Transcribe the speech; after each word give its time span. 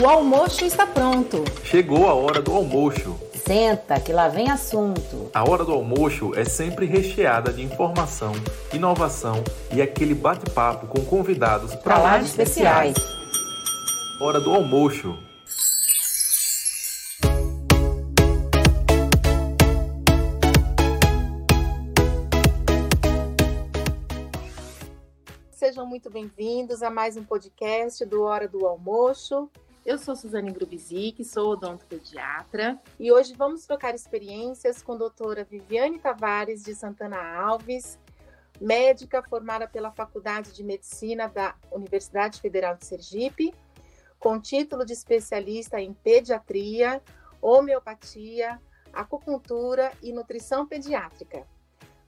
O 0.00 0.08
almoço 0.08 0.64
está 0.64 0.84
pronto. 0.84 1.44
Chegou 1.62 2.08
a 2.08 2.14
hora 2.14 2.42
do 2.42 2.52
almoço. 2.52 3.16
Senta, 3.32 4.00
que 4.00 4.12
lá 4.12 4.26
vem 4.26 4.50
assunto. 4.50 5.30
A 5.32 5.48
hora 5.48 5.64
do 5.64 5.72
almoço 5.72 6.34
é 6.34 6.44
sempre 6.44 6.84
recheada 6.84 7.52
de 7.52 7.62
informação, 7.62 8.32
inovação 8.72 9.44
e 9.72 9.80
aquele 9.80 10.12
bate-papo 10.12 10.88
com 10.88 11.04
convidados 11.04 11.76
para 11.76 11.98
lá 11.98 12.18
de 12.18 12.24
especiais. 12.24 12.96
Hora 14.20 14.40
do 14.40 14.52
almoço. 14.52 15.16
Sejam 25.52 25.86
muito 25.86 26.10
bem-vindos 26.10 26.82
a 26.82 26.90
mais 26.90 27.16
um 27.16 27.22
podcast 27.22 28.04
do 28.04 28.22
Hora 28.22 28.48
do 28.48 28.66
Almoço. 28.66 29.48
Eu 29.84 29.98
sou 29.98 30.16
Suzane 30.16 30.50
Grubizic, 30.50 31.22
sou 31.26 31.52
odontopediatra 31.52 32.80
e 32.98 33.12
hoje 33.12 33.34
vamos 33.36 33.66
trocar 33.66 33.94
experiências 33.94 34.82
com 34.82 34.94
a 34.94 34.96
doutora 34.96 35.44
Viviane 35.44 35.98
Tavares 35.98 36.64
de 36.64 36.74
Santana 36.74 37.18
Alves, 37.18 37.98
médica 38.58 39.22
formada 39.22 39.68
pela 39.68 39.92
Faculdade 39.92 40.54
de 40.54 40.64
Medicina 40.64 41.28
da 41.28 41.54
Universidade 41.70 42.40
Federal 42.40 42.76
de 42.76 42.86
Sergipe, 42.86 43.54
com 44.18 44.40
título 44.40 44.86
de 44.86 44.94
especialista 44.94 45.78
em 45.78 45.92
pediatria, 45.92 47.02
homeopatia, 47.42 48.58
acupuntura 48.90 49.92
e 50.02 50.14
nutrição 50.14 50.66
pediátrica. 50.66 51.46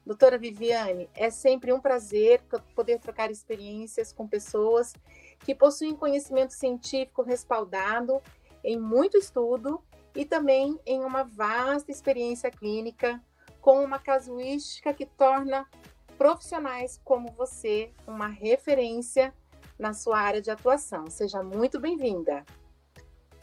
Doutora 0.06 0.38
Viviane, 0.38 1.10
é 1.16 1.30
sempre 1.30 1.72
um 1.72 1.80
prazer 1.80 2.40
poder 2.76 3.00
trocar 3.00 3.28
experiências 3.28 4.12
com 4.12 4.24
pessoas 4.24 4.94
que 5.40 5.52
possuem 5.52 5.96
conhecimento 5.96 6.52
científico 6.52 7.22
respaldado 7.22 8.22
em 8.62 8.78
muito 8.78 9.18
estudo 9.18 9.82
e 10.14 10.24
também 10.24 10.78
em 10.86 11.04
uma 11.04 11.24
vasta 11.24 11.90
experiência 11.90 12.52
clínica, 12.52 13.20
com 13.60 13.82
uma 13.82 13.98
casuística 13.98 14.94
que 14.94 15.06
torna 15.06 15.68
profissionais 16.16 17.00
como 17.04 17.32
você 17.32 17.92
uma 18.06 18.28
referência 18.28 19.34
na 19.76 19.92
sua 19.92 20.20
área 20.20 20.40
de 20.40 20.52
atuação. 20.52 21.10
Seja 21.10 21.42
muito 21.42 21.80
bem-vinda. 21.80 22.46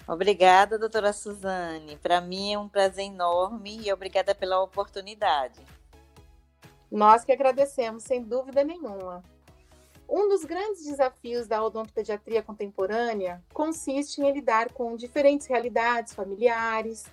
Obrigada, 0.08 0.80
doutora 0.80 1.12
Suzane. 1.12 1.98
Para 1.98 2.22
mim 2.22 2.54
é 2.54 2.58
um 2.58 2.70
prazer 2.70 3.06
enorme 3.06 3.82
e 3.86 3.92
obrigada 3.92 4.34
pela 4.34 4.62
oportunidade. 4.62 5.62
Nós 6.94 7.26
que 7.26 7.32
agradecemos, 7.32 8.04
sem 8.04 8.22
dúvida 8.22 8.64
nenhuma. 8.64 9.24
Um 10.08 10.30
dos 10.30 10.46
grandes 10.46 10.86
desafios 10.86 11.48
da 11.48 11.64
odontopediatria 11.64 12.44
contemporânea 12.44 13.44
consiste 13.52 14.22
em 14.22 14.32
lidar 14.32 14.72
com 14.72 14.96
diferentes 14.96 15.48
realidades 15.48 16.14
familiares 16.14 17.06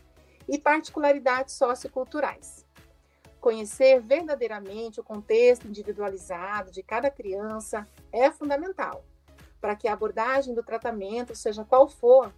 e 0.47 0.59
particularidades 0.59 1.55
socioculturais. 1.55 2.67
Conhecer 3.41 4.03
verdadeiramente 4.03 5.01
o 5.01 5.03
contexto 5.03 5.67
individualizado 5.67 6.71
de 6.71 6.83
cada 6.83 7.11
criança 7.11 7.89
é 8.13 8.31
fundamental 8.31 9.03
para 9.63 9.75
que 9.75 9.89
a 9.89 9.95
abordagem 9.95 10.53
do 10.53 10.63
tratamento, 10.63 11.35
seja 11.35 11.65
qual 11.65 11.89
for, 11.89 12.31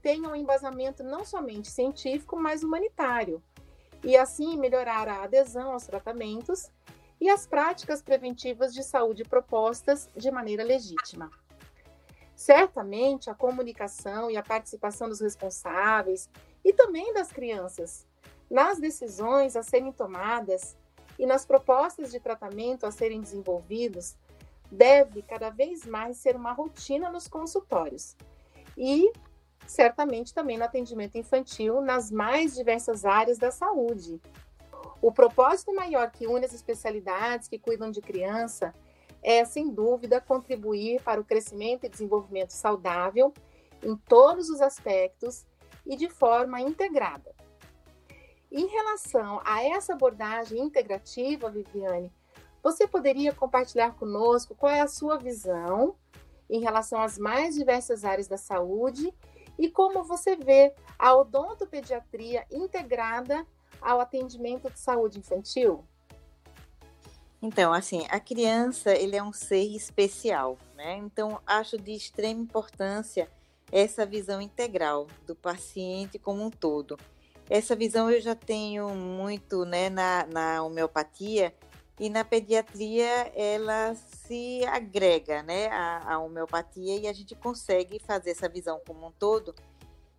tenha 0.00 0.28
um 0.28 0.36
embasamento 0.36 1.02
não 1.02 1.24
somente 1.24 1.68
científico, 1.68 2.36
mas 2.36 2.62
humanitário, 2.62 3.42
e 4.02 4.16
assim 4.16 4.56
melhorar 4.56 5.08
a 5.08 5.22
adesão 5.24 5.72
aos 5.72 5.86
tratamentos 5.86 6.70
e 7.20 7.28
as 7.28 7.46
práticas 7.46 8.02
preventivas 8.02 8.74
de 8.74 8.82
saúde 8.82 9.24
propostas 9.24 10.08
de 10.14 10.30
maneira 10.30 10.62
legítima. 10.62 11.30
Certamente, 12.34 13.30
a 13.30 13.34
comunicação 13.34 14.30
e 14.30 14.36
a 14.36 14.42
participação 14.42 15.08
dos 15.08 15.20
responsáveis 15.20 16.28
e 16.64 16.72
também 16.72 17.12
das 17.14 17.32
crianças 17.32 18.06
nas 18.50 18.78
decisões 18.78 19.56
a 19.56 19.62
serem 19.62 19.92
tomadas 19.92 20.76
e 21.18 21.26
nas 21.26 21.44
propostas 21.44 22.12
de 22.12 22.20
tratamento 22.20 22.86
a 22.86 22.90
serem 22.90 23.20
desenvolvidos 23.20 24.16
deve 24.70 25.22
cada 25.22 25.50
vez 25.50 25.86
mais 25.86 26.18
ser 26.18 26.36
uma 26.36 26.52
rotina 26.52 27.10
nos 27.10 27.26
consultórios 27.28 28.16
e 28.76 29.10
certamente 29.66 30.34
também 30.34 30.58
no 30.58 30.64
atendimento 30.64 31.16
infantil 31.16 31.80
nas 31.80 32.10
mais 32.10 32.54
diversas 32.54 33.04
áreas 33.04 33.38
da 33.38 33.50
saúde, 33.50 34.20
o 35.00 35.12
propósito 35.12 35.74
maior 35.74 36.10
que 36.10 36.26
une 36.26 36.44
as 36.44 36.52
especialidades 36.52 37.48
que 37.48 37.58
cuidam 37.58 37.90
de 37.90 38.00
criança 38.00 38.74
é, 39.22 39.44
sem 39.44 39.70
dúvida, 39.70 40.20
contribuir 40.20 41.02
para 41.02 41.20
o 41.20 41.24
crescimento 41.24 41.84
e 41.84 41.88
desenvolvimento 41.88 42.50
saudável 42.50 43.32
em 43.82 43.96
todos 43.96 44.48
os 44.48 44.60
aspectos 44.60 45.44
e 45.84 45.96
de 45.96 46.08
forma 46.08 46.60
integrada. 46.60 47.34
Em 48.50 48.66
relação 48.66 49.40
a 49.44 49.64
essa 49.64 49.92
abordagem 49.92 50.60
integrativa, 50.60 51.50
Viviane, 51.50 52.12
você 52.62 52.86
poderia 52.86 53.32
compartilhar 53.32 53.92
conosco 53.96 54.54
qual 54.54 54.72
é 54.72 54.80
a 54.80 54.88
sua 54.88 55.18
visão 55.18 55.96
em 56.48 56.60
relação 56.60 57.00
às 57.00 57.18
mais 57.18 57.54
diversas 57.54 58.04
áreas 58.04 58.28
da 58.28 58.36
saúde 58.36 59.12
e 59.58 59.70
como 59.70 60.04
você 60.04 60.36
vê 60.36 60.74
a 60.98 61.14
odontopediatria 61.14 62.46
integrada 62.50 63.46
ao 63.80 64.00
atendimento 64.00 64.70
de 64.70 64.78
saúde 64.78 65.18
infantil? 65.18 65.84
Então, 67.40 67.72
assim, 67.72 68.06
a 68.10 68.18
criança, 68.18 68.92
ele 68.92 69.16
é 69.16 69.22
um 69.22 69.32
ser 69.32 69.64
especial, 69.76 70.58
né? 70.74 70.96
Então, 70.96 71.40
acho 71.46 71.76
de 71.76 71.92
extrema 71.92 72.40
importância 72.40 73.30
essa 73.70 74.06
visão 74.06 74.40
integral 74.40 75.06
do 75.26 75.34
paciente 75.34 76.18
como 76.18 76.44
um 76.44 76.50
todo. 76.50 76.98
Essa 77.48 77.76
visão 77.76 78.10
eu 78.10 78.20
já 78.20 78.34
tenho 78.34 78.88
muito, 78.90 79.64
né, 79.64 79.88
na, 79.88 80.26
na 80.26 80.62
homeopatia 80.62 81.54
e 81.98 82.10
na 82.10 82.24
pediatria 82.24 83.32
ela 83.34 83.94
se 83.94 84.64
agrega, 84.66 85.42
né, 85.42 85.68
à, 85.68 86.14
à 86.14 86.18
homeopatia 86.18 86.98
e 86.98 87.06
a 87.06 87.12
gente 87.12 87.34
consegue 87.34 87.98
fazer 87.98 88.30
essa 88.30 88.48
visão 88.48 88.80
como 88.86 89.06
um 89.06 89.12
todo 89.12 89.54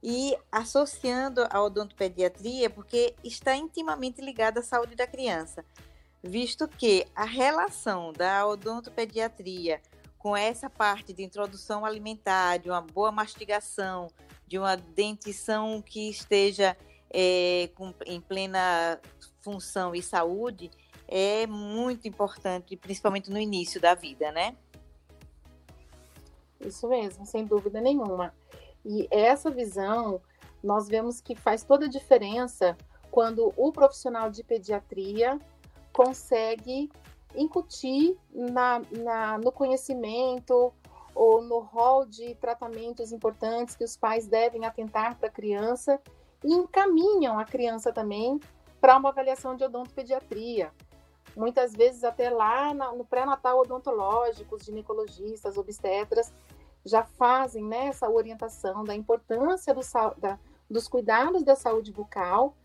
e 0.02 0.36
associando 0.52 1.46
a 1.50 1.62
odontopediatria 1.62 2.70
porque 2.70 3.16
está 3.24 3.56
intimamente 3.56 4.22
ligada 4.22 4.60
à 4.60 4.64
saúde 4.64 4.96
da 4.96 5.08
criança, 5.08 5.64
visto 6.24 6.68
que 6.68 7.06
a 7.16 7.26
relação 7.26 8.12
da 8.14 8.46
odontopediatria 8.48 9.82
com 10.18 10.36
essa 10.36 10.70
parte 10.70 11.14
de 11.14 11.24
introdução 11.24 11.86
alimentar, 11.86 12.58
de 12.58 12.70
uma 12.70 12.82
boa 12.82 13.12
mastigação, 13.12 14.08
de 14.48 14.58
uma 14.58 14.76
dentição 14.76 15.82
que 15.82 16.10
esteja 16.10 16.76
é, 17.10 17.70
com, 17.76 17.94
em 18.06 18.20
plena 18.20 19.00
função 19.42 19.96
e 19.96 20.02
saúde, 20.02 20.72
é 21.08 21.48
muito 21.48 22.08
importante, 22.08 22.76
principalmente 22.76 23.32
no 23.32 23.40
início 23.40 23.80
da 23.80 23.96
vida, 23.96 24.32
né? 24.32 24.56
Isso 26.60 26.88
mesmo, 26.88 27.26
sem 27.26 27.46
dúvida 27.46 27.80
nenhuma. 27.80 28.34
E 28.84 29.08
essa 29.12 29.50
visão 29.50 30.22
nós 30.64 30.88
vemos 30.88 31.22
que 31.22 31.36
faz 31.36 31.64
toda 31.64 31.86
a 31.86 31.90
diferença 31.90 32.76
quando 33.12 33.54
o 33.56 33.72
profissional 33.72 34.30
de 34.30 34.44
pediatria 34.44 35.40
consegue 35.94 36.90
incutir 37.36 38.18
na, 38.32 38.82
na, 38.92 39.38
no 39.38 39.52
conhecimento 39.52 40.74
ou 41.14 41.42
no 41.42 41.60
rol 41.60 42.06
de 42.06 42.36
tratamentos 42.36 43.12
importantes 43.12 43.76
que 43.76 43.84
os 43.84 43.98
pais 43.98 44.28
devem 44.28 44.66
atentar 44.66 45.18
para 45.18 45.28
a 45.28 45.32
criança 45.32 46.00
e 46.44 46.54
encaminham 46.54 47.40
a 47.40 47.46
criança 47.46 47.92
também 47.92 48.40
para 48.80 48.98
uma 48.98 49.10
avaliação 49.10 49.56
de 49.56 49.64
odontopediatria. 49.64 50.72
Muitas 51.36 51.74
vezes 51.74 52.04
até 52.04 52.30
lá 52.30 52.74
no 52.74 53.06
pré-natal 53.06 53.60
odontológico, 53.60 54.56
os 54.56 54.64
ginecologistas, 54.64 55.58
obstetras 55.58 56.34
já 56.84 57.04
fazem 57.04 57.64
né, 57.64 57.88
essa 57.88 58.10
orientação 58.10 58.84
da 58.84 58.96
importância 58.96 59.74
do, 59.74 59.82
da, 60.18 60.40
dos 60.70 60.88
cuidados 60.88 61.44
da 61.44 61.56
saúde 61.56 61.92
bucal, 61.92 62.56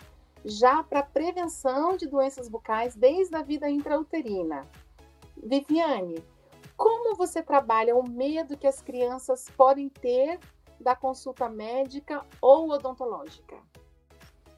já 0.45 0.83
para 0.83 1.03
prevenção 1.03 1.97
de 1.97 2.07
doenças 2.07 2.49
bucais 2.49 2.95
desde 2.95 3.35
a 3.37 3.43
vida 3.43 3.69
intrauterina. 3.69 4.67
Viviane, 5.37 6.25
como 6.77 7.15
você 7.17 7.43
trabalha 7.43 7.97
o 7.97 8.09
medo 8.09 8.57
que 8.57 8.67
as 8.67 8.81
crianças 8.81 9.49
podem 9.57 9.89
ter 9.89 10.39
da 10.81 10.97
consulta 10.97 11.49
médica 11.49 12.25
ou 12.41 12.71
odontológica? 12.71 13.57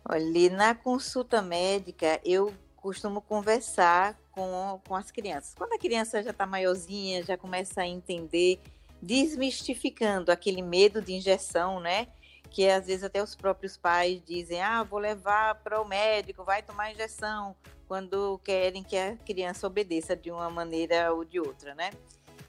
Olha, 0.09 0.51
na 0.51 0.75
consulta 0.75 1.41
médica, 1.41 2.21
eu 2.25 2.53
costumo 2.85 3.23
conversar 3.23 4.15
com, 4.31 4.79
com 4.87 4.95
as 4.95 5.11
crianças. 5.11 5.55
Quando 5.55 5.73
a 5.73 5.79
criança 5.79 6.23
já 6.23 6.33
está 6.33 6.47
maiorzinha, 6.47 7.23
já 7.23 7.35
começa 7.35 7.81
a 7.81 7.87
entender 7.87 8.61
desmistificando 9.01 10.31
aquele 10.31 10.61
medo 10.61 11.01
de 11.01 11.15
injeção, 11.15 11.81
né? 11.81 12.09
Que 12.51 12.69
às 12.69 12.87
vezes 12.87 13.03
até 13.03 13.23
os 13.23 13.35
próprios 13.35 13.79
pais 13.79 14.21
dizem: 14.23 14.61
ah, 14.61 14.83
vou 14.83 14.99
levar 14.99 15.55
para 15.63 15.81
o 15.81 15.89
médico, 15.89 16.45
vai 16.45 16.63
tomar 16.63 16.93
injeção, 16.93 17.57
quando 17.89 18.39
querem 18.45 18.83
que 18.83 18.99
a 18.99 19.17
criança 19.17 19.67
obedeça 19.67 20.15
de 20.15 20.31
uma 20.31 20.51
maneira 20.51 21.11
ou 21.15 21.25
de 21.25 21.41
outra, 21.41 21.75
né? 21.75 21.91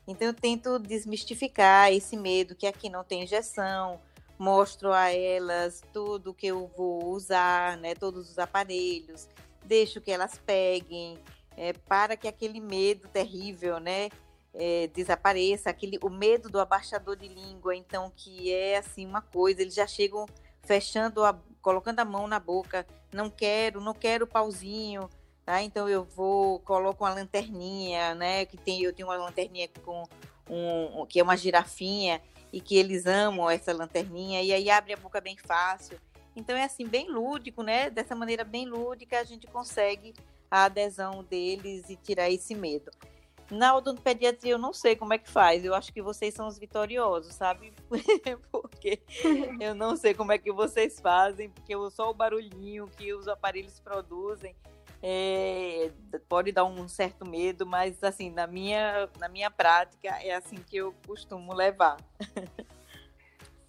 Então 0.05 0.27
eu 0.27 0.33
tento 0.33 0.77
desmistificar 0.77 1.93
esse 1.93 2.17
medo 2.17 2.55
que 2.55 2.67
aqui 2.67 2.89
não 2.89 3.05
tem 3.05 3.23
injeção, 3.23 4.01
mostro 4.37 4.91
a 4.91 5.11
elas 5.11 5.81
tudo 5.93 6.33
que 6.33 6.47
eu 6.47 6.69
vou 6.75 7.05
usar, 7.05 7.77
né, 7.77 7.95
todos 7.95 8.29
os 8.29 8.37
aparelhos, 8.37 9.29
deixo 9.65 10.00
que 10.00 10.12
elas 10.12 10.39
peguem, 10.45 11.17
é, 11.57 11.73
para 11.73 12.15
que 12.15 12.27
aquele 12.27 12.59
medo 12.59 13.07
terrível, 13.07 13.79
né, 13.79 14.09
é, 14.53 14.88
desapareça, 14.88 15.69
aquele, 15.69 16.00
o 16.01 16.09
medo 16.09 16.50
do 16.50 16.59
abaixador 16.59 17.15
de 17.15 17.27
língua, 17.27 17.75
então, 17.75 18.12
que 18.15 18.53
é 18.53 18.77
assim 18.77 19.06
uma 19.06 19.21
coisa, 19.21 19.62
eles 19.62 19.73
já 19.73 19.88
chegam 19.88 20.25
fechando, 20.63 21.23
a, 21.23 21.38
colocando 21.62 22.00
a 22.00 22.06
mão 22.06 22.27
na 22.27 22.39
boca, 22.39 22.85
não 23.13 23.29
quero, 23.29 23.81
não 23.81 23.94
quero 23.94 24.25
pauzinho, 24.25 25.09
tá? 25.45 25.62
Então 25.62 25.88
eu 25.89 26.03
vou, 26.03 26.59
coloco 26.59 27.03
uma 27.03 27.13
lanterninha, 27.13 28.15
né, 28.15 28.45
que 28.45 28.57
tem, 28.57 28.81
eu 28.81 28.94
tenho 28.94 29.07
uma 29.07 29.18
lanterninha 29.18 29.68
com 29.83 30.03
um, 30.50 31.06
que 31.06 31.19
é 31.19 31.23
uma 31.23 31.38
girafinha, 31.38 32.21
e 32.51 32.61
que 32.61 32.77
eles 32.77 33.06
amam 33.06 33.50
essa 33.50 33.73
lanterninha, 33.73 34.41
e 34.41 34.53
aí 34.53 34.69
abre 34.69 34.94
a 34.94 34.97
boca 34.97 35.19
bem 35.19 35.35
fácil. 35.38 36.00
Então 36.35 36.55
é 36.55 36.63
assim, 36.63 36.85
bem 36.85 37.09
lúdico, 37.09 37.63
né? 37.63 37.89
Dessa 37.89 38.15
maneira 38.15 38.43
bem 38.43 38.65
lúdica, 38.65 39.19
a 39.19 39.23
gente 39.23 39.47
consegue 39.47 40.13
a 40.49 40.65
adesão 40.65 41.23
deles 41.23 41.89
e 41.89 41.95
tirar 41.95 42.29
esse 42.29 42.53
medo. 42.53 42.91
Na 43.49 43.75
odontopediatria 43.75 44.53
eu 44.53 44.57
não 44.57 44.73
sei 44.73 44.95
como 44.95 45.13
é 45.13 45.17
que 45.17 45.29
faz. 45.29 45.63
Eu 45.63 45.75
acho 45.75 45.93
que 45.93 46.01
vocês 46.01 46.33
são 46.33 46.47
os 46.47 46.57
vitoriosos, 46.57 47.33
sabe? 47.35 47.73
porque 48.51 48.99
eu 49.59 49.75
não 49.75 49.95
sei 49.95 50.13
como 50.13 50.31
é 50.31 50.37
que 50.37 50.51
vocês 50.51 50.99
fazem, 50.99 51.49
porque 51.49 51.73
só 51.91 52.09
o 52.09 52.13
barulhinho 52.13 52.87
que 52.87 53.13
os 53.13 53.27
aparelhos 53.27 53.79
produzem 53.79 54.55
é, 55.07 55.91
pode 56.27 56.51
dar 56.51 56.65
um 56.65 56.87
certo 56.87 57.23
medo, 57.29 57.63
mas 57.63 58.03
assim, 58.03 58.31
na 58.31 58.47
minha, 58.47 59.07
na 59.19 59.29
minha 59.29 59.51
prática 59.51 60.07
é 60.07 60.33
assim 60.33 60.55
que 60.55 60.77
eu 60.77 60.95
costumo 61.05 61.53
levar. 61.53 61.97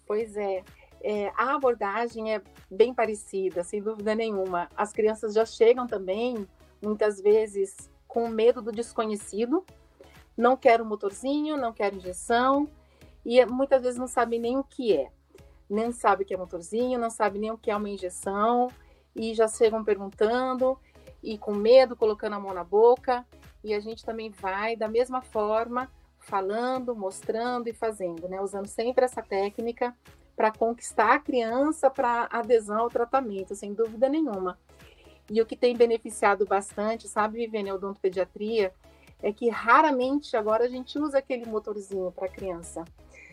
Pois 0.07 0.35
é. 0.37 0.63
É, 1.01 1.31
a 1.35 1.55
abordagem 1.55 2.33
é 2.33 2.41
bem 2.69 2.93
parecida, 2.93 3.63
sem 3.63 3.81
dúvida 3.81 4.15
nenhuma. 4.15 4.69
As 4.75 4.91
crianças 4.91 5.33
já 5.33 5.45
chegam 5.45 5.87
também, 5.87 6.47
muitas 6.81 7.21
vezes, 7.21 7.89
com 8.07 8.27
medo 8.27 8.61
do 8.61 8.71
desconhecido. 8.71 9.65
Não 10.35 10.55
quero 10.55 10.85
motorzinho, 10.85 11.57
não 11.57 11.73
quero 11.73 11.95
injeção, 11.95 12.69
e 13.25 13.43
muitas 13.45 13.81
vezes 13.81 13.99
não 13.99 14.07
sabem 14.07 14.39
nem 14.39 14.57
o 14.57 14.63
que 14.63 14.95
é. 14.95 15.11
Nem 15.69 15.91
sabe 15.91 16.23
o 16.23 16.25
que 16.25 16.33
é 16.33 16.37
motorzinho, 16.37 16.99
não 16.99 17.09
sabe 17.09 17.39
nem 17.39 17.51
o 17.51 17.57
que 17.57 17.71
é 17.71 17.75
uma 17.75 17.89
injeção, 17.89 18.69
e 19.15 19.33
já 19.33 19.47
chegam 19.47 19.83
perguntando 19.83 20.79
e 21.21 21.37
com 21.37 21.53
medo, 21.53 21.95
colocando 21.95 22.33
a 22.33 22.39
mão 22.39 22.53
na 22.53 22.63
boca. 22.63 23.25
E 23.63 23.73
a 23.73 23.79
gente 23.79 24.05
também 24.05 24.29
vai 24.29 24.75
da 24.75 24.87
mesma 24.87 25.21
forma, 25.21 25.91
falando, 26.19 26.95
mostrando 26.95 27.67
e 27.67 27.73
fazendo, 27.73 28.27
né? 28.27 28.39
Usando 28.39 28.67
sempre 28.67 29.03
essa 29.03 29.21
técnica 29.21 29.95
para 30.37 30.51
conquistar 30.51 31.15
a 31.15 31.19
criança 31.19 31.89
para 31.89 32.29
adesão 32.31 32.81
ao 32.81 32.89
tratamento, 32.89 33.55
sem 33.55 33.73
dúvida 33.73 34.07
nenhuma. 34.07 34.55
E 35.27 35.41
o 35.41 35.45
que 35.47 35.57
tem 35.57 35.75
beneficiado 35.75 36.45
bastante, 36.45 37.07
sabe, 37.07 37.39
Viviane, 37.39 37.71
odontopediatria, 37.71 38.71
é 39.21 39.33
que 39.33 39.49
raramente 39.49 40.37
agora 40.37 40.65
a 40.65 40.69
gente 40.69 40.99
usa 40.99 41.17
aquele 41.17 41.47
motorzinho 41.47 42.11
para 42.11 42.29
criança. 42.29 42.85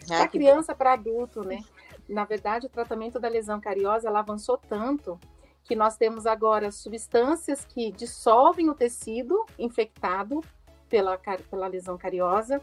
Ah, 0.04 0.16
para 0.16 0.28
criança, 0.28 0.74
para 0.74 0.94
adulto, 0.94 1.44
né? 1.44 1.62
Na 2.08 2.24
verdade, 2.24 2.66
o 2.66 2.70
tratamento 2.70 3.20
da 3.20 3.28
lesão 3.28 3.60
cariosa 3.60 4.08
ela 4.08 4.20
avançou 4.20 4.56
tanto 4.56 5.20
que 5.62 5.76
nós 5.76 5.98
temos 5.98 6.24
agora 6.24 6.70
substâncias 6.70 7.66
que 7.66 7.92
dissolvem 7.92 8.70
o 8.70 8.74
tecido 8.74 9.44
infectado 9.58 10.40
pela, 10.88 11.18
pela 11.18 11.66
lesão 11.66 11.98
cariosa 11.98 12.62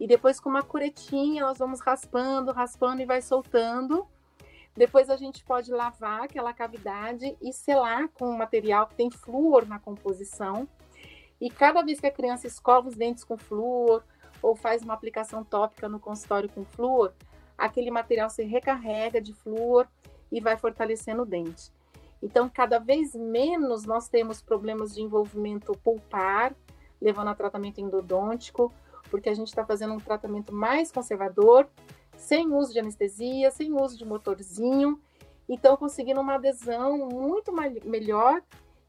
e 0.00 0.06
depois 0.06 0.40
com 0.40 0.48
uma 0.48 0.62
curetinha 0.62 1.44
nós 1.44 1.58
vamos 1.58 1.80
raspando, 1.80 2.52
raspando 2.52 3.02
e 3.02 3.04
vai 3.04 3.20
soltando. 3.20 4.08
Depois 4.74 5.10
a 5.10 5.16
gente 5.16 5.44
pode 5.44 5.70
lavar 5.70 6.22
aquela 6.22 6.54
cavidade 6.54 7.36
e 7.42 7.52
selar 7.52 8.08
com 8.08 8.30
um 8.30 8.38
material 8.38 8.86
que 8.86 8.94
tem 8.94 9.10
flúor 9.10 9.66
na 9.66 9.78
composição. 9.78 10.66
E 11.38 11.50
cada 11.50 11.82
vez 11.82 12.00
que 12.00 12.06
a 12.06 12.10
criança 12.10 12.46
escova 12.46 12.88
os 12.88 12.96
dentes 12.96 13.24
com 13.24 13.36
flúor 13.36 14.02
ou 14.40 14.56
faz 14.56 14.82
uma 14.82 14.94
aplicação 14.94 15.44
tópica 15.44 15.86
no 15.86 16.00
consultório 16.00 16.48
com 16.48 16.64
flúor, 16.64 17.12
aquele 17.58 17.90
material 17.90 18.30
se 18.30 18.42
recarrega 18.42 19.20
de 19.20 19.34
flúor 19.34 19.86
e 20.32 20.40
vai 20.40 20.56
fortalecendo 20.56 21.22
o 21.22 21.26
dente. 21.26 21.70
Então, 22.22 22.48
cada 22.48 22.78
vez 22.78 23.14
menos 23.14 23.84
nós 23.84 24.08
temos 24.08 24.40
problemas 24.40 24.94
de 24.94 25.02
envolvimento 25.02 25.72
pulpar, 25.84 26.54
levando 27.00 27.28
a 27.28 27.34
tratamento 27.34 27.80
endodôntico, 27.80 28.72
porque 29.10 29.28
a 29.28 29.34
gente 29.34 29.48
está 29.48 29.64
fazendo 29.64 29.94
um 29.94 30.00
tratamento 30.00 30.54
mais 30.54 30.92
conservador, 30.92 31.68
sem 32.16 32.52
uso 32.52 32.72
de 32.72 32.80
anestesia, 32.80 33.50
sem 33.50 33.72
uso 33.72 33.98
de 33.98 34.04
motorzinho, 34.04 35.00
então 35.48 35.76
conseguindo 35.76 36.20
uma 36.20 36.34
adesão 36.34 37.08
muito 37.08 37.52
melhor 37.84 38.42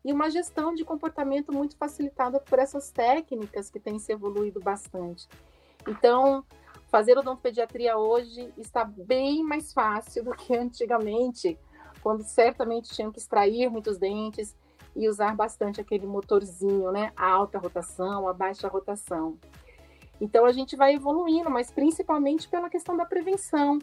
e 0.03 0.11
uma 0.11 0.29
gestão 0.29 0.73
de 0.73 0.83
comportamento 0.83 1.51
muito 1.51 1.75
facilitada 1.77 2.39
por 2.39 2.59
essas 2.59 2.91
técnicas 2.91 3.69
que 3.69 3.79
têm 3.79 3.99
se 3.99 4.11
evoluído 4.11 4.59
bastante. 4.59 5.27
Então, 5.87 6.43
fazer 6.89 7.17
odontopediatria 7.17 7.97
hoje 7.97 8.53
está 8.57 8.83
bem 8.83 9.43
mais 9.43 9.73
fácil 9.73 10.23
do 10.23 10.31
que 10.31 10.55
antigamente 10.55 11.57
quando 12.01 12.23
certamente 12.23 12.89
tinham 12.93 13.11
que 13.11 13.19
extrair 13.19 13.69
muitos 13.69 13.97
dentes 13.97 14.55
e 14.95 15.07
usar 15.07 15.35
bastante 15.35 15.79
aquele 15.79 16.05
motorzinho, 16.05 16.91
né? 16.91 17.13
A 17.15 17.29
alta 17.29 17.57
rotação, 17.57 18.27
a 18.27 18.33
baixa 18.33 18.67
rotação. 18.67 19.37
Então 20.21 20.45
a 20.45 20.51
gente 20.51 20.75
vai 20.75 20.93
evoluindo, 20.93 21.49
mas 21.49 21.71
principalmente 21.71 22.47
pela 22.47 22.69
questão 22.69 22.95
da 22.95 23.05
prevenção. 23.05 23.79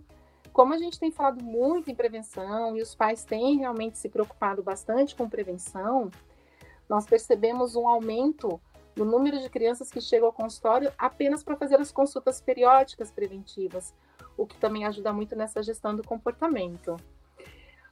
Como 0.53 0.73
a 0.73 0.79
gente 0.79 0.99
tem 0.99 1.11
falado 1.11 1.43
muito 1.43 1.91
em 1.91 1.95
prevenção 1.97 2.77
e 2.77 2.81
os 2.81 2.95
pais 2.95 3.25
têm 3.25 3.59
realmente 3.59 3.99
se 3.99 4.09
preocupado 4.09 4.63
bastante 4.63 5.17
com 5.17 5.29
prevenção, 5.29 6.11
nós 6.89 7.07
percebemos 7.07 7.75
um 7.75 7.89
aumento 7.89 8.61
no 8.97 9.05
número 9.05 9.39
de 9.41 9.51
crianças 9.51 9.91
que 9.91 10.01
chegam 10.01 10.27
ao 10.27 10.33
consultório 10.33 10.93
apenas 10.97 11.43
para 11.43 11.57
fazer 11.57 11.81
as 11.81 11.91
consultas 11.91 12.41
periódicas 12.41 13.11
preventivas, 13.11 13.93
o 14.37 14.47
que 14.47 14.57
também 14.57 14.85
ajuda 14.85 15.13
muito 15.13 15.35
nessa 15.35 15.61
gestão 15.61 15.95
do 15.95 16.05
comportamento. 16.05 16.97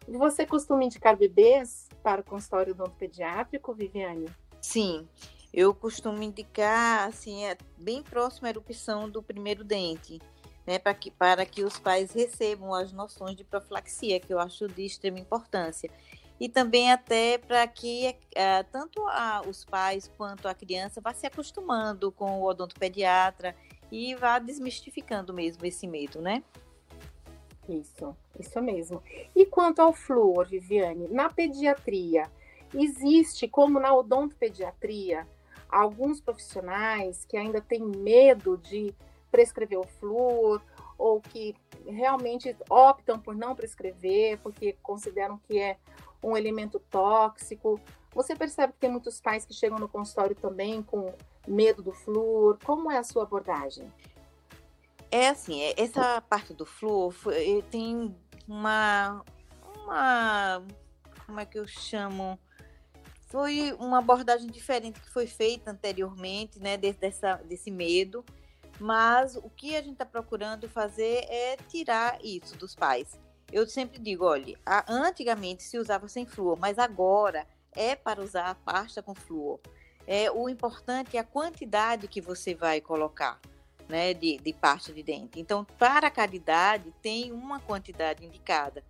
Você 0.08 0.46
costuma 0.46 0.84
indicar 0.84 1.16
bebês 1.16 1.88
para 2.00 2.20
o 2.20 2.24
consultório 2.24 2.72
odontopediátrico, 2.72 3.74
Viviane? 3.74 4.26
Sim, 4.60 5.08
eu 5.56 5.74
costumo 5.74 6.22
indicar, 6.22 7.08
assim, 7.08 7.46
é 7.46 7.56
bem 7.78 8.02
próximo 8.02 8.46
à 8.46 8.50
erupção 8.50 9.08
do 9.08 9.22
primeiro 9.22 9.64
dente, 9.64 10.20
né, 10.66 10.78
para 10.78 10.92
que, 10.92 11.10
para 11.10 11.46
que 11.46 11.64
os 11.64 11.78
pais 11.78 12.12
recebam 12.12 12.74
as 12.74 12.92
noções 12.92 13.34
de 13.34 13.42
profilaxia, 13.42 14.20
que 14.20 14.34
eu 14.34 14.38
acho 14.38 14.68
de 14.68 14.84
extrema 14.84 15.18
importância. 15.18 15.90
E 16.38 16.46
também 16.46 16.92
até 16.92 17.38
para 17.38 17.66
que 17.66 18.14
uh, 18.32 18.70
tanto 18.70 19.00
a, 19.06 19.40
os 19.48 19.64
pais 19.64 20.12
quanto 20.18 20.46
a 20.46 20.52
criança 20.52 21.00
vá 21.00 21.14
se 21.14 21.26
acostumando 21.26 22.12
com 22.12 22.42
o 22.42 22.44
odontopediatra 22.44 23.56
e 23.90 24.14
vá 24.14 24.38
desmistificando 24.38 25.32
mesmo 25.32 25.64
esse 25.64 25.86
medo, 25.86 26.20
né? 26.20 26.44
Isso, 27.66 28.14
isso 28.38 28.60
mesmo. 28.60 29.02
E 29.34 29.46
quanto 29.46 29.80
ao 29.80 29.94
flúor, 29.94 30.46
Viviane, 30.46 31.08
na 31.08 31.30
pediatria, 31.30 32.30
existe, 32.74 33.48
como 33.48 33.80
na 33.80 33.94
odontopediatria, 33.94 35.26
alguns 35.68 36.20
profissionais 36.20 37.24
que 37.24 37.36
ainda 37.36 37.60
têm 37.60 37.84
medo 37.84 38.56
de 38.56 38.94
prescrever 39.30 39.78
o 39.78 39.86
flúor 39.86 40.62
ou 40.98 41.20
que 41.20 41.54
realmente 41.86 42.56
optam 42.70 43.18
por 43.18 43.34
não 43.34 43.54
prescrever 43.54 44.38
porque 44.38 44.76
consideram 44.82 45.38
que 45.46 45.58
é 45.58 45.76
um 46.22 46.36
elemento 46.36 46.80
tóxico. 46.90 47.80
Você 48.14 48.34
percebe 48.34 48.72
que 48.72 48.78
tem 48.78 48.90
muitos 48.90 49.20
pais 49.20 49.44
que 49.44 49.52
chegam 49.52 49.78
no 49.78 49.88
consultório 49.88 50.34
também 50.34 50.82
com 50.82 51.12
medo 51.46 51.82
do 51.82 51.92
flúor. 51.92 52.58
Como 52.64 52.90
é 52.90 52.98
a 52.98 53.04
sua 53.04 53.24
abordagem? 53.24 53.92
É 55.10 55.28
assim, 55.28 55.60
é, 55.62 55.74
essa 55.80 56.20
parte 56.22 56.52
do 56.52 56.66
flúor 56.66 57.14
eh, 57.28 57.62
tem 57.70 58.16
uma, 58.48 59.22
uma. 59.84 60.62
Como 61.26 61.38
é 61.38 61.46
que 61.46 61.58
eu 61.58 61.66
chamo? 61.66 62.38
Foi 63.36 63.74
uma 63.74 63.98
abordagem 63.98 64.46
diferente 64.46 64.98
que 64.98 65.10
foi 65.10 65.26
feita 65.26 65.70
anteriormente, 65.70 66.58
né? 66.58 66.78
Dessa, 66.78 67.34
desse 67.44 67.70
medo. 67.70 68.24
Mas 68.80 69.36
o 69.36 69.50
que 69.50 69.76
a 69.76 69.82
gente 69.82 69.92
está 69.92 70.06
procurando 70.06 70.66
fazer 70.70 71.26
é 71.28 71.54
tirar 71.68 72.18
isso 72.24 72.56
dos 72.56 72.74
pais. 72.74 73.20
Eu 73.52 73.66
sempre 73.66 73.98
digo, 73.98 74.24
olha, 74.24 74.58
antigamente 74.88 75.64
se 75.64 75.76
usava 75.76 76.08
sem 76.08 76.24
flúor, 76.24 76.58
mas 76.58 76.78
agora 76.78 77.46
é 77.72 77.94
para 77.94 78.22
usar 78.22 78.46
a 78.46 78.54
pasta 78.54 79.02
com 79.02 79.14
flúor. 79.14 79.60
É, 80.06 80.30
o 80.30 80.48
importante 80.48 81.18
é 81.18 81.20
a 81.20 81.24
quantidade 81.24 82.08
que 82.08 82.22
você 82.22 82.54
vai 82.54 82.80
colocar 82.80 83.38
né, 83.86 84.14
de, 84.14 84.38
de 84.38 84.52
parte 84.54 84.94
de 84.94 85.02
dente. 85.02 85.38
Então, 85.38 85.62
para 85.78 86.06
a 86.06 86.10
caridade, 86.10 86.90
tem 87.02 87.32
uma 87.32 87.60
quantidade 87.60 88.24
indicada. 88.24 88.82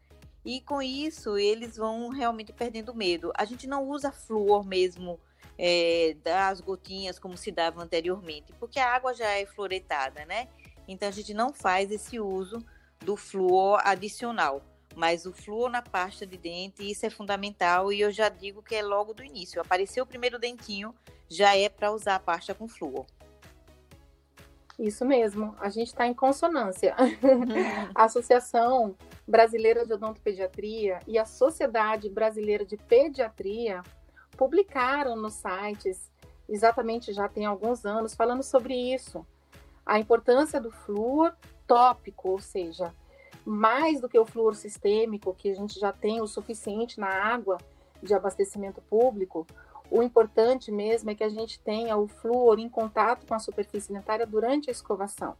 E 0.46 0.60
com 0.60 0.80
isso, 0.80 1.36
eles 1.36 1.76
vão 1.76 2.08
realmente 2.08 2.52
perdendo 2.52 2.94
medo. 2.94 3.32
A 3.36 3.44
gente 3.44 3.66
não 3.66 3.82
usa 3.82 4.12
flúor 4.12 4.64
mesmo 4.64 5.18
é, 5.58 6.16
das 6.22 6.60
gotinhas 6.60 7.18
como 7.18 7.36
se 7.36 7.50
dava 7.50 7.82
anteriormente, 7.82 8.52
porque 8.52 8.78
a 8.78 8.94
água 8.94 9.12
já 9.12 9.26
é 9.26 9.44
fluoretada, 9.44 10.24
né? 10.24 10.46
Então, 10.86 11.08
a 11.08 11.12
gente 11.12 11.34
não 11.34 11.52
faz 11.52 11.90
esse 11.90 12.20
uso 12.20 12.64
do 13.00 13.16
flúor 13.16 13.80
adicional. 13.84 14.62
Mas 14.94 15.26
o 15.26 15.32
flúor 15.32 15.68
na 15.68 15.82
pasta 15.82 16.24
de 16.24 16.38
dente, 16.38 16.88
isso 16.88 17.04
é 17.04 17.10
fundamental 17.10 17.92
e 17.92 18.00
eu 18.00 18.12
já 18.12 18.28
digo 18.28 18.62
que 18.62 18.76
é 18.76 18.82
logo 18.82 19.12
do 19.12 19.24
início. 19.24 19.60
Apareceu 19.60 20.04
o 20.04 20.06
primeiro 20.06 20.38
dentinho, 20.38 20.94
já 21.28 21.56
é 21.56 21.68
para 21.68 21.90
usar 21.90 22.14
a 22.14 22.20
pasta 22.20 22.54
com 22.54 22.68
flúor. 22.68 23.04
Isso 24.78 25.06
mesmo, 25.06 25.56
a 25.58 25.70
gente 25.70 25.88
está 25.88 26.06
em 26.06 26.12
consonância. 26.12 26.94
a 27.94 28.04
Associação 28.04 28.94
Brasileira 29.26 29.86
de 29.86 29.94
Odontopediatria 29.94 31.00
e 31.06 31.18
a 31.18 31.24
Sociedade 31.24 32.10
Brasileira 32.10 32.64
de 32.64 32.76
Pediatria 32.76 33.82
publicaram 34.36 35.16
nos 35.16 35.32
sites, 35.34 36.12
exatamente 36.46 37.12
já 37.12 37.26
tem 37.26 37.46
alguns 37.46 37.86
anos, 37.86 38.14
falando 38.14 38.42
sobre 38.42 38.74
isso. 38.74 39.26
A 39.84 39.98
importância 39.98 40.60
do 40.60 40.70
flúor 40.70 41.34
tópico, 41.66 42.28
ou 42.28 42.38
seja, 42.38 42.92
mais 43.46 44.00
do 44.00 44.08
que 44.08 44.18
o 44.18 44.26
flúor 44.26 44.54
sistêmico, 44.54 45.34
que 45.34 45.50
a 45.50 45.54
gente 45.54 45.80
já 45.80 45.90
tem 45.90 46.20
o 46.20 46.26
suficiente 46.26 47.00
na 47.00 47.08
água 47.08 47.56
de 48.02 48.12
abastecimento 48.12 48.82
público, 48.82 49.46
o 49.90 50.02
importante 50.02 50.70
mesmo 50.70 51.10
é 51.10 51.14
que 51.14 51.24
a 51.24 51.28
gente 51.28 51.60
tenha 51.60 51.96
o 51.96 52.08
flúor 52.08 52.58
em 52.58 52.68
contato 52.68 53.26
com 53.26 53.34
a 53.34 53.38
superfície 53.38 53.92
dentária 53.92 54.26
durante 54.26 54.68
a 54.68 54.72
escovação. 54.72 55.36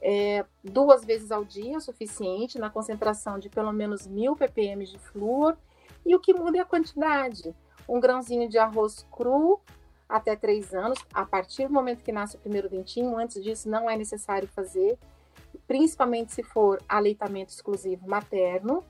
É, 0.00 0.44
duas 0.62 1.04
vezes 1.04 1.30
ao 1.30 1.44
dia 1.44 1.74
é 1.74 1.76
o 1.76 1.80
suficiente, 1.80 2.58
na 2.58 2.70
concentração 2.70 3.38
de 3.38 3.48
pelo 3.48 3.72
menos 3.72 4.06
mil 4.06 4.36
ppm 4.36 4.84
de 4.84 4.98
flúor, 4.98 5.56
e 6.04 6.14
o 6.14 6.20
que 6.20 6.34
muda 6.34 6.58
é 6.58 6.60
a 6.60 6.64
quantidade. 6.64 7.54
Um 7.88 8.00
grãozinho 8.00 8.48
de 8.48 8.58
arroz 8.58 9.06
cru 9.10 9.60
até 10.08 10.36
três 10.36 10.72
anos, 10.72 10.98
a 11.12 11.24
partir 11.24 11.66
do 11.66 11.74
momento 11.74 12.04
que 12.04 12.12
nasce 12.12 12.36
o 12.36 12.38
primeiro 12.38 12.68
dentinho, 12.68 13.18
antes 13.18 13.42
disso 13.42 13.68
não 13.68 13.90
é 13.90 13.96
necessário 13.96 14.46
fazer, 14.46 14.96
principalmente 15.66 16.32
se 16.32 16.42
for 16.42 16.80
aleitamento 16.88 17.52
exclusivo 17.52 18.08
materno. 18.08 18.84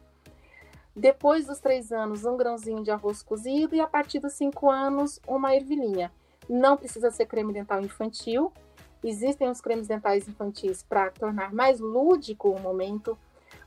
Depois 0.96 1.46
dos 1.46 1.58
três 1.58 1.92
anos, 1.92 2.24
um 2.24 2.38
grãozinho 2.38 2.82
de 2.82 2.90
arroz 2.90 3.22
cozido 3.22 3.74
e 3.74 3.80
a 3.80 3.86
partir 3.86 4.18
dos 4.18 4.32
cinco 4.32 4.70
anos, 4.70 5.20
uma 5.28 5.54
ervilhinha. 5.54 6.10
Não 6.48 6.74
precisa 6.74 7.10
ser 7.10 7.26
creme 7.26 7.52
dental 7.52 7.82
infantil. 7.82 8.50
Existem 9.04 9.50
os 9.50 9.60
cremes 9.60 9.86
dentais 9.86 10.26
infantis 10.26 10.82
para 10.82 11.10
tornar 11.10 11.52
mais 11.52 11.80
lúdico 11.80 12.48
o 12.48 12.58
momento, 12.58 13.16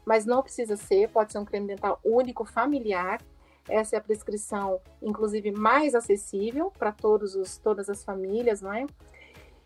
mas 0.04 0.26
não 0.26 0.42
precisa 0.42 0.76
ser. 0.76 1.10
Pode 1.10 1.32
ser 1.32 1.38
um 1.38 1.46
creme 1.46 1.68
dental 1.68 2.00
único, 2.04 2.44
familiar. 2.46 3.22
Essa 3.68 3.98
é 3.98 4.00
a 4.00 4.02
prescrição, 4.02 4.82
inclusive, 5.00 5.52
mais 5.52 5.94
acessível 5.94 6.72
para 6.72 6.92
todos 6.92 7.36
os, 7.36 7.60
todas 7.60 7.92
as 7.92 8.04
famílias, 8.04 8.60
não 8.60 8.74
é? 8.74 8.88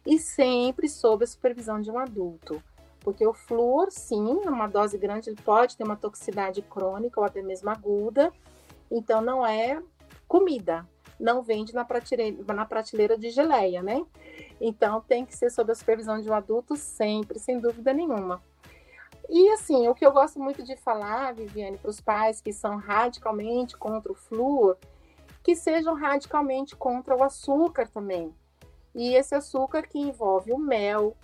E 0.05 0.19
sempre 0.19 0.89
sob 0.89 1.23
a 1.23 1.27
supervisão 1.27 1.79
de 1.79 1.89
um 1.89 1.97
adulto. 1.97 2.61
Porque 3.03 3.25
o 3.25 3.33
flúor, 3.33 3.91
sim, 3.91 4.41
uma 4.45 4.67
dose 4.67 4.97
grande, 4.97 5.29
ele 5.29 5.41
pode 5.41 5.75
ter 5.75 5.83
uma 5.83 5.95
toxicidade 5.95 6.61
crônica 6.61 7.19
ou 7.19 7.25
até 7.25 7.41
mesmo 7.41 7.69
aguda. 7.69 8.31
Então, 8.89 9.21
não 9.21 9.45
é 9.45 9.81
comida. 10.27 10.87
Não 11.19 11.41
vende 11.43 11.73
na 11.73 11.85
prateleira, 11.85 12.53
na 12.53 12.65
prateleira 12.65 13.17
de 13.17 13.29
geleia, 13.29 13.83
né? 13.83 14.05
Então, 14.59 15.01
tem 15.01 15.25
que 15.25 15.35
ser 15.35 15.49
sob 15.51 15.71
a 15.71 15.75
supervisão 15.75 16.19
de 16.21 16.29
um 16.29 16.33
adulto 16.33 16.75
sempre, 16.75 17.39
sem 17.39 17.59
dúvida 17.59 17.93
nenhuma. 17.93 18.41
E 19.29 19.49
assim, 19.51 19.87
o 19.87 19.95
que 19.95 20.05
eu 20.05 20.11
gosto 20.11 20.39
muito 20.39 20.63
de 20.63 20.75
falar, 20.75 21.33
Viviane, 21.33 21.77
para 21.77 21.89
os 21.89 22.01
pais 22.01 22.41
que 22.41 22.51
são 22.51 22.77
radicalmente 22.77 23.77
contra 23.77 24.11
o 24.11 24.15
flúor, 24.15 24.77
que 25.43 25.55
sejam 25.55 25.93
radicalmente 25.93 26.75
contra 26.75 27.15
o 27.15 27.23
açúcar 27.23 27.87
também. 27.87 28.33
E 28.93 29.15
esse 29.15 29.33
açúcar 29.33 29.83
que 29.83 29.99
envolve 29.99 30.51
o 30.51 30.57
mel, 30.57 31.15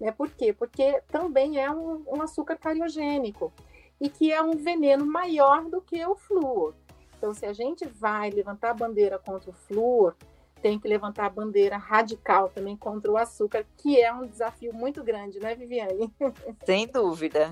né? 0.00 0.12
Por 0.12 0.30
quê? 0.30 0.52
Porque 0.52 1.00
também 1.08 1.58
é 1.58 1.70
um, 1.70 2.02
um 2.06 2.22
açúcar 2.22 2.56
cariogênico 2.56 3.52
e 4.00 4.08
que 4.08 4.32
é 4.32 4.42
um 4.42 4.56
veneno 4.56 5.06
maior 5.06 5.64
do 5.64 5.80
que 5.80 6.04
o 6.04 6.14
flúor. 6.14 6.74
Então, 7.16 7.32
se 7.32 7.46
a 7.46 7.52
gente 7.52 7.86
vai 7.86 8.30
levantar 8.30 8.70
a 8.70 8.74
bandeira 8.74 9.18
contra 9.18 9.50
o 9.50 9.54
flúor, 9.54 10.14
tem 10.60 10.78
que 10.78 10.88
levantar 10.88 11.26
a 11.26 11.30
bandeira 11.30 11.76
radical 11.76 12.48
também 12.48 12.76
contra 12.76 13.10
o 13.10 13.16
açúcar, 13.16 13.64
que 13.76 14.00
é 14.00 14.12
um 14.12 14.26
desafio 14.26 14.74
muito 14.74 15.02
grande, 15.02 15.38
né, 15.38 15.54
Viviane? 15.54 16.12
Sem 16.64 16.86
dúvida. 16.86 17.50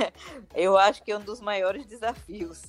Eu 0.54 0.76
acho 0.76 1.02
que 1.02 1.12
é 1.12 1.16
um 1.16 1.22
dos 1.22 1.40
maiores 1.40 1.86
desafios. 1.86 2.62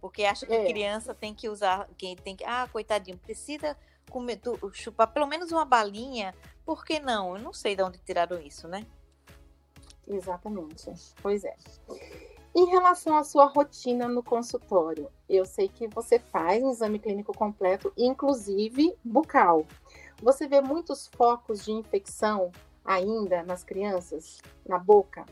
Porque 0.00 0.24
acho 0.24 0.46
que 0.46 0.54
é. 0.54 0.66
criança 0.66 1.14
tem 1.14 1.34
que 1.34 1.48
usar, 1.48 1.88
quem 1.96 2.16
tem 2.16 2.36
que, 2.36 2.44
ah, 2.44 2.68
coitadinho, 2.72 3.18
precisa 3.18 3.76
comer, 4.10 4.40
chupar 4.72 5.08
pelo 5.08 5.26
menos 5.26 5.50
uma 5.50 5.64
balinha 5.64 6.34
por 6.66 6.84
que 6.84 6.98
não? 6.98 7.36
Eu 7.36 7.42
não 7.42 7.52
sei 7.52 7.76
de 7.76 7.82
onde 7.82 7.98
tiraram 7.98 8.40
isso, 8.40 8.66
né? 8.66 8.84
Exatamente. 10.06 10.92
Pois 11.22 11.44
é. 11.44 11.56
Em 12.54 12.66
relação 12.66 13.16
à 13.16 13.22
sua 13.22 13.46
rotina 13.46 14.08
no 14.08 14.22
consultório, 14.22 15.10
eu 15.28 15.44
sei 15.44 15.68
que 15.68 15.86
você 15.86 16.18
faz 16.18 16.62
um 16.62 16.70
exame 16.70 16.98
clínico 16.98 17.32
completo, 17.36 17.92
inclusive 17.96 18.96
bucal. 19.04 19.64
Você 20.20 20.48
vê 20.48 20.60
muitos 20.60 21.06
focos 21.14 21.64
de 21.64 21.70
infecção 21.70 22.50
ainda 22.84 23.42
nas 23.42 23.62
crianças, 23.62 24.38
na 24.66 24.78
boca? 24.78 25.24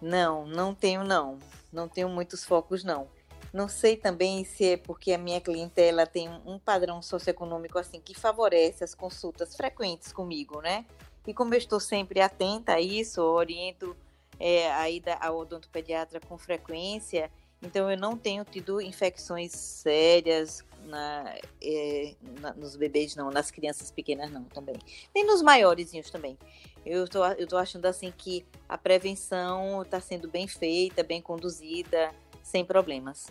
Não, 0.00 0.46
não 0.46 0.74
tenho 0.74 1.04
não. 1.04 1.38
Não 1.72 1.86
tenho 1.86 2.08
muitos 2.08 2.44
focos 2.44 2.82
não. 2.82 3.08
Não 3.52 3.68
sei 3.68 3.96
também 3.96 4.44
se 4.44 4.64
é 4.64 4.76
porque 4.76 5.12
a 5.12 5.18
minha 5.18 5.40
clientela 5.40 6.06
tem 6.06 6.28
um 6.46 6.58
padrão 6.58 7.02
socioeconômico 7.02 7.78
assim 7.78 8.00
que 8.00 8.14
favorece 8.14 8.84
as 8.84 8.94
consultas 8.94 9.56
frequentes 9.56 10.12
comigo, 10.12 10.60
né? 10.60 10.84
E 11.26 11.34
como 11.34 11.54
eu 11.54 11.58
estou 11.58 11.80
sempre 11.80 12.20
atenta 12.20 12.74
a 12.74 12.80
isso, 12.80 13.20
oriento 13.20 13.96
é, 14.38 14.70
a 14.72 14.88
ida 14.88 15.14
ao 15.14 15.38
odontopediatra 15.38 16.20
com 16.20 16.38
frequência, 16.38 17.30
então 17.62 17.90
eu 17.90 17.96
não 17.96 18.16
tenho 18.16 18.44
tido 18.44 18.80
infecções 18.80 19.52
sérias 19.52 20.64
na, 20.86 21.36
é, 21.62 22.14
na, 22.40 22.54
nos 22.54 22.74
bebês, 22.74 23.14
não, 23.14 23.30
nas 23.30 23.50
crianças 23.50 23.90
pequenas 23.90 24.30
não 24.30 24.44
também. 24.44 24.76
Nem 25.14 25.26
nos 25.26 25.42
maiorzinhos 25.42 26.10
também. 26.10 26.38
Eu 26.86 27.06
tô, 27.06 27.24
eu 27.24 27.46
tô 27.46 27.58
achando 27.58 27.84
assim 27.84 28.12
que 28.16 28.46
a 28.66 28.78
prevenção 28.78 29.82
está 29.82 30.00
sendo 30.00 30.26
bem 30.28 30.48
feita, 30.48 31.02
bem 31.02 31.20
conduzida, 31.20 32.14
sem 32.42 32.64
problemas. 32.64 33.28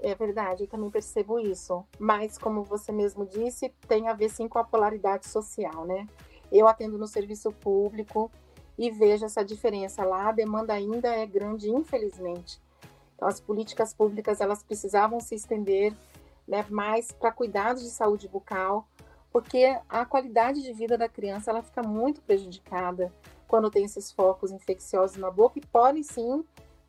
É 0.00 0.14
verdade, 0.14 0.64
eu 0.64 0.68
também 0.68 0.90
percebo 0.90 1.40
isso. 1.40 1.82
Mas, 1.98 2.36
como 2.36 2.62
você 2.62 2.92
mesmo 2.92 3.26
disse, 3.26 3.70
tem 3.88 4.08
a 4.08 4.12
ver 4.12 4.28
sim 4.28 4.46
com 4.46 4.58
a 4.58 4.64
polaridade 4.64 5.26
social, 5.26 5.86
né? 5.86 6.06
Eu 6.52 6.68
atendo 6.68 6.98
no 6.98 7.06
serviço 7.06 7.50
público 7.50 8.30
e 8.76 8.90
vejo 8.90 9.24
essa 9.24 9.42
diferença 9.42 10.04
lá. 10.04 10.28
A 10.28 10.32
demanda 10.32 10.74
ainda 10.74 11.08
é 11.08 11.24
grande, 11.24 11.70
infelizmente. 11.70 12.60
Então, 13.14 13.26
as 13.26 13.40
políticas 13.40 13.94
públicas 13.94 14.40
elas 14.40 14.62
precisavam 14.62 15.20
se 15.20 15.34
estender 15.34 15.94
né, 16.46 16.66
mais 16.68 17.10
para 17.10 17.32
cuidados 17.32 17.82
de 17.82 17.90
saúde 17.90 18.28
bucal, 18.28 18.86
porque 19.32 19.76
a 19.88 20.04
qualidade 20.04 20.62
de 20.62 20.72
vida 20.72 20.98
da 20.98 21.08
criança 21.08 21.50
ela 21.50 21.62
fica 21.62 21.82
muito 21.82 22.20
prejudicada 22.20 23.12
quando 23.48 23.70
tem 23.70 23.84
esses 23.84 24.12
focos 24.12 24.50
infecciosos 24.50 25.16
na 25.16 25.30
boca 25.30 25.58
e 25.58 25.66
podem 25.66 26.02
sim 26.02 26.44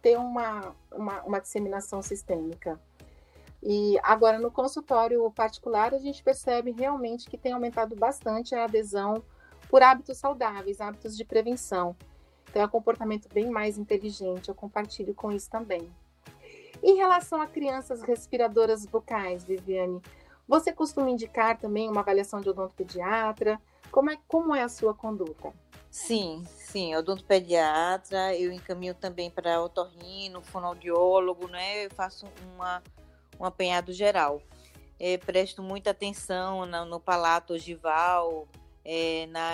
ter 0.06 0.20
uma, 0.20 0.76
uma, 0.92 1.24
uma 1.24 1.42
disseminação 1.42 2.00
sistêmica. 2.00 2.80
E 3.64 3.98
agora 4.04 4.38
no 4.38 4.52
consultório 4.52 5.32
particular 5.32 5.96
a 5.96 5.98
gente 5.98 6.24
percebe 6.24 6.70
realmente 6.70 7.28
que 7.28 7.40
tem 7.40 7.54
aumentado 7.54 7.96
bastante 7.96 8.54
a 8.54 8.66
adesão 8.66 9.24
por 9.68 9.82
hábitos 9.82 10.20
saudáveis, 10.20 10.80
hábitos 10.80 11.18
de 11.18 11.26
prevenção. 11.26 11.96
Então 12.48 12.62
é 12.62 12.66
um 12.68 12.70
comportamento 12.70 13.28
bem 13.34 13.50
mais 13.50 13.80
inteligente, 13.80 14.48
eu 14.48 14.54
compartilho 14.54 15.16
com 15.16 15.32
isso 15.32 15.50
também. 15.50 15.92
Em 16.84 16.98
relação 16.98 17.42
a 17.42 17.48
crianças 17.48 18.04
respiradoras 18.04 18.86
bucais, 18.86 19.44
Viviane, 19.44 20.00
você 20.48 20.72
costuma 20.72 21.10
indicar 21.10 21.58
também 21.58 21.90
uma 21.90 22.02
avaliação 22.02 22.42
de 22.42 22.50
odontopediatra? 22.50 23.60
Como 23.90 24.12
é, 24.12 24.20
como 24.28 24.54
é 24.54 24.62
a 24.62 24.70
sua 24.70 24.94
conduta? 24.94 25.52
Sim, 25.90 26.44
sim, 26.76 26.94
odontopediatra, 26.94 28.36
eu 28.36 28.52
encaminho 28.52 28.94
também 28.94 29.32
para 29.32 29.62
otorrino, 29.62 30.42
fonoaudiólogo, 30.42 31.48
né? 31.48 31.86
Eu 31.86 31.90
faço 31.92 32.28
uma 32.54 32.84
um 33.40 33.46
apanhado 33.46 33.94
geral. 33.94 34.42
É, 35.00 35.18
presto 35.18 35.64
muita 35.64 35.92
atenção 35.92 36.66
no, 36.66 36.84
no 36.84 37.00
palato 37.00 37.54
ogival, 37.54 38.46
é, 38.84 39.26
na, 39.28 39.52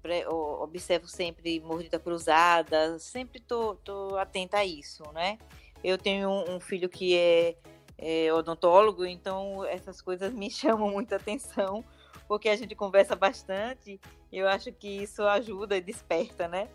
pre, 0.00 0.24
observo 0.26 1.08
sempre 1.08 1.58
mordida 1.58 1.98
cruzada, 1.98 2.96
sempre 3.00 3.40
tô, 3.40 3.74
tô 3.76 4.16
atenta 4.16 4.58
a 4.58 4.64
isso, 4.64 5.02
né? 5.12 5.38
Eu 5.82 5.98
tenho 5.98 6.28
um, 6.28 6.54
um 6.54 6.60
filho 6.60 6.88
que 6.88 7.16
é, 7.16 7.56
é, 7.98 8.32
odontólogo, 8.32 9.04
então 9.04 9.64
essas 9.64 10.00
coisas 10.00 10.30
me 10.32 10.48
chamam 10.48 10.90
muita 10.90 11.16
atenção, 11.16 11.84
porque 12.32 12.48
a 12.48 12.56
gente 12.56 12.74
conversa 12.74 13.14
bastante, 13.14 14.00
eu 14.32 14.48
acho 14.48 14.72
que 14.72 14.88
isso 14.88 15.22
ajuda 15.22 15.76
e 15.76 15.82
desperta, 15.82 16.48
né? 16.48 16.66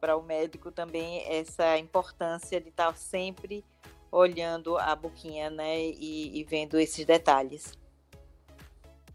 Para 0.00 0.16
o 0.16 0.22
médico 0.22 0.70
também 0.70 1.24
essa 1.26 1.76
importância 1.76 2.60
de 2.60 2.68
estar 2.68 2.96
sempre 2.96 3.64
olhando 4.12 4.78
a 4.78 4.94
boquinha, 4.94 5.50
né, 5.50 5.80
e, 5.80 6.38
e 6.38 6.44
vendo 6.44 6.78
esses 6.78 7.04
detalhes. 7.04 7.76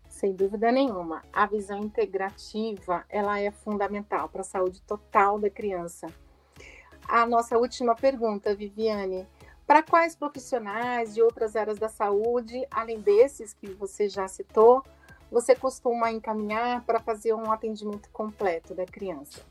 Sem 0.10 0.34
dúvida 0.34 0.74
nenhuma, 0.74 1.24
a 1.32 1.46
visão 1.46 1.80
integrativa 1.80 3.06
ela 3.08 3.40
é 3.40 3.50
fundamental 3.50 4.28
para 4.28 4.42
a 4.42 4.44
saúde 4.44 4.82
total 4.82 5.40
da 5.40 5.50
criança. 5.50 6.08
a 7.08 7.26
nossa 7.26 7.58
última 7.58 7.96
pergunta, 7.96 8.54
Viviane. 8.54 9.26
Para 9.66 9.82
quais 9.82 10.18
profissionais 10.18 11.14
de 11.14 11.22
outras 11.22 11.56
áreas 11.56 11.80
da 11.80 11.88
saúde, 11.88 12.68
além 12.70 13.00
desses 13.00 13.54
que 13.54 13.68
você 13.68 14.10
já 14.10 14.28
citou, 14.28 14.84
você 15.32 15.56
costuma 15.56 16.12
encaminhar 16.12 16.84
para 16.86 17.00
fazer 17.00 17.34
um 17.34 17.52
atendimento 17.52 18.10
completo 18.10 18.74
da 18.74 18.86
criança? 18.86 19.42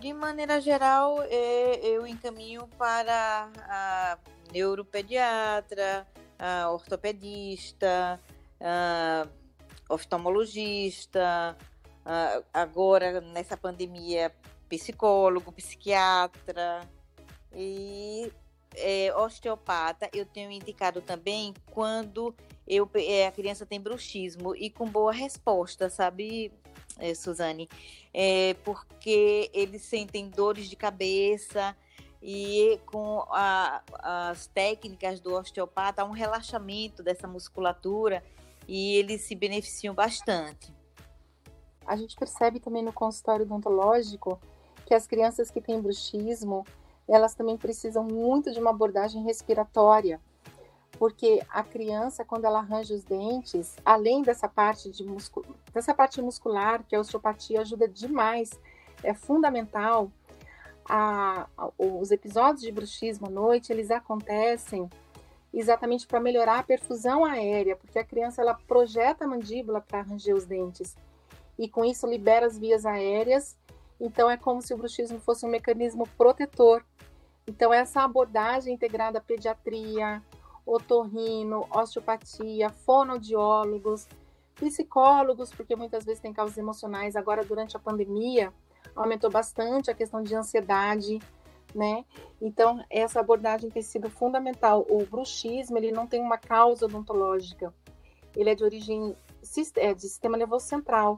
De 0.00 0.12
maneira 0.12 0.60
geral, 0.60 1.22
é, 1.22 1.80
eu 1.82 2.06
encaminho 2.06 2.66
para 2.78 3.50
a 3.68 4.18
neuropediatra, 4.52 6.06
a 6.38 6.70
ortopedista, 6.70 8.20
a 8.60 9.26
oftalmologista, 9.88 11.56
agora 12.52 13.20
nessa 13.20 13.56
pandemia, 13.56 14.32
psicólogo, 14.68 15.52
psiquiatra 15.52 16.88
e 17.52 18.32
é, 18.76 19.14
osteopata. 19.16 20.08
Eu 20.12 20.26
tenho 20.26 20.50
indicado 20.50 21.00
também 21.00 21.54
quando 21.70 22.34
eu, 22.66 22.88
é, 22.94 23.26
a 23.26 23.32
criança 23.32 23.66
tem 23.66 23.80
bruxismo 23.80 24.54
e 24.54 24.70
com 24.70 24.88
boa 24.88 25.12
resposta, 25.12 25.90
sabe, 25.90 26.52
é, 26.98 27.14
Suzane? 27.14 27.68
É, 28.12 28.54
porque 28.64 29.50
eles 29.52 29.82
sentem 29.82 30.28
dores 30.28 30.68
de 30.68 30.76
cabeça 30.76 31.76
e 32.22 32.78
com 32.86 33.24
a, 33.30 33.82
as 33.94 34.46
técnicas 34.46 35.20
do 35.20 35.34
osteopata 35.34 36.02
há 36.02 36.04
um 36.04 36.12
relaxamento 36.12 37.02
dessa 37.02 37.26
musculatura 37.26 38.22
e 38.68 38.96
eles 38.96 39.22
se 39.22 39.34
beneficiam 39.34 39.94
bastante. 39.94 40.72
A 41.84 41.96
gente 41.96 42.14
percebe 42.14 42.60
também 42.60 42.82
no 42.82 42.92
consultório 42.92 43.44
odontológico 43.44 44.40
que 44.86 44.94
as 44.94 45.06
crianças 45.06 45.50
que 45.50 45.60
têm 45.60 45.80
bruxismo, 45.80 46.64
elas 47.12 47.34
também 47.34 47.56
precisam 47.56 48.04
muito 48.04 48.52
de 48.52 48.60
uma 48.60 48.70
abordagem 48.70 49.22
respiratória, 49.22 50.20
porque 50.98 51.42
a 51.48 51.62
criança, 51.62 52.24
quando 52.24 52.44
ela 52.44 52.60
arranja 52.60 52.94
os 52.94 53.04
dentes, 53.04 53.76
além 53.84 54.22
dessa 54.22 54.48
parte, 54.48 54.90
de 54.90 55.04
dessa 55.72 55.94
parte 55.94 56.22
muscular, 56.22 56.84
que 56.84 56.94
a 56.94 57.00
osteopatia 57.00 57.60
ajuda 57.60 57.88
demais, 57.88 58.50
é 59.02 59.12
fundamental, 59.12 60.10
a... 60.88 61.46
os 61.78 62.10
episódios 62.10 62.62
de 62.62 62.70
bruxismo 62.70 63.26
à 63.26 63.30
noite, 63.30 63.72
eles 63.72 63.90
acontecem 63.90 64.88
exatamente 65.52 66.06
para 66.06 66.20
melhorar 66.20 66.60
a 66.60 66.62
perfusão 66.62 67.24
aérea, 67.24 67.76
porque 67.76 67.98
a 67.98 68.04
criança 68.04 68.40
ela 68.40 68.54
projeta 68.54 69.24
a 69.24 69.28
mandíbula 69.28 69.80
para 69.80 70.00
arranjar 70.00 70.34
os 70.34 70.46
dentes 70.46 70.96
e 71.58 71.68
com 71.68 71.84
isso 71.84 72.06
libera 72.06 72.46
as 72.46 72.58
vias 72.58 72.86
aéreas. 72.86 73.56
Então 74.00 74.30
é 74.30 74.36
como 74.36 74.62
se 74.62 74.72
o 74.72 74.76
bruxismo 74.76 75.20
fosse 75.20 75.44
um 75.44 75.48
mecanismo 75.48 76.08
protetor. 76.16 76.84
Então 77.46 77.72
essa 77.72 78.02
abordagem 78.02 78.74
integrada 78.74 79.18
à 79.18 79.20
pediatria, 79.20 80.22
otorrino, 80.64 81.66
osteopatia, 81.70 82.70
fonoaudiólogos, 82.70 84.06
psicólogos, 84.54 85.50
porque 85.50 85.74
muitas 85.74 86.04
vezes 86.04 86.20
tem 86.20 86.32
causas 86.32 86.56
emocionais. 86.56 87.16
Agora 87.16 87.44
durante 87.44 87.76
a 87.76 87.80
pandemia 87.80 88.52
aumentou 88.94 89.30
bastante 89.30 89.90
a 89.90 89.94
questão 89.94 90.22
de 90.22 90.34
ansiedade, 90.34 91.18
né? 91.74 92.04
Então 92.40 92.84
essa 92.88 93.20
abordagem 93.20 93.70
tem 93.70 93.82
sido 93.82 94.08
fundamental. 94.08 94.86
O 94.88 95.04
bruxismo 95.04 95.78
ele 95.78 95.90
não 95.90 96.06
tem 96.06 96.20
uma 96.20 96.38
causa 96.38 96.86
odontológica, 96.86 97.74
ele 98.36 98.50
é 98.50 98.54
de 98.54 98.62
origem 98.62 99.16
é, 99.76 99.94
de 99.94 100.02
sistema 100.02 100.36
nervoso 100.36 100.66
central. 100.66 101.16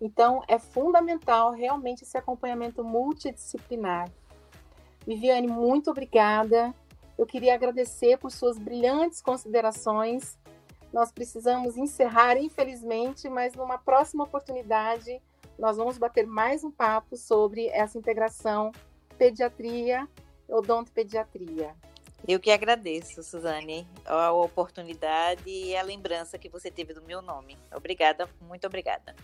Então, 0.00 0.42
é 0.46 0.58
fundamental 0.58 1.52
realmente 1.52 2.02
esse 2.02 2.18
acompanhamento 2.18 2.84
multidisciplinar. 2.84 4.10
Viviane, 5.06 5.46
muito 5.46 5.90
obrigada. 5.90 6.74
Eu 7.16 7.24
queria 7.24 7.54
agradecer 7.54 8.18
por 8.18 8.30
suas 8.30 8.58
brilhantes 8.58 9.22
considerações. 9.22 10.36
Nós 10.92 11.12
precisamos 11.12 11.76
encerrar, 11.76 12.36
infelizmente, 12.36 13.28
mas 13.28 13.54
numa 13.54 13.78
próxima 13.78 14.24
oportunidade 14.24 15.20
nós 15.58 15.76
vamos 15.76 15.96
bater 15.96 16.26
mais 16.26 16.62
um 16.64 16.70
papo 16.70 17.16
sobre 17.16 17.68
essa 17.68 17.96
integração 17.96 18.72
pediatria, 19.16 20.06
odontopediatria. 20.48 21.74
Eu 22.28 22.40
que 22.40 22.50
agradeço, 22.50 23.22
Suzane, 23.22 23.86
a 24.04 24.32
oportunidade 24.32 25.48
e 25.48 25.76
a 25.76 25.82
lembrança 25.82 26.36
que 26.36 26.48
você 26.48 26.70
teve 26.70 26.92
do 26.92 27.02
meu 27.02 27.22
nome. 27.22 27.56
Obrigada, 27.74 28.28
muito 28.42 28.66
obrigada. 28.66 29.14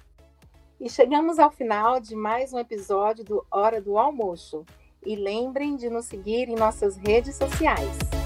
E 0.80 0.88
chegamos 0.88 1.38
ao 1.38 1.50
final 1.50 2.00
de 2.00 2.14
mais 2.14 2.52
um 2.52 2.58
episódio 2.58 3.24
do 3.24 3.46
Hora 3.50 3.80
do 3.80 3.98
Almoço. 3.98 4.64
E 5.04 5.16
lembrem 5.16 5.74
de 5.76 5.90
nos 5.90 6.06
seguir 6.06 6.48
em 6.48 6.54
nossas 6.54 6.96
redes 6.96 7.34
sociais. 7.34 8.21